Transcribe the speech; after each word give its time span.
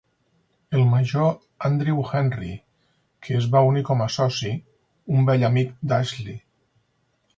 El 0.77 0.85
major 0.93 1.67
Andrew 1.69 1.99
Henry, 2.15 2.49
que 3.27 3.37
es 3.41 3.47
va 3.57 3.63
unir 3.73 3.85
com 3.91 4.01
a 4.07 4.11
soci, 4.17 4.55
un 5.19 5.29
vell 5.29 5.47
amic 5.51 5.77
d'Ashley. 5.93 6.41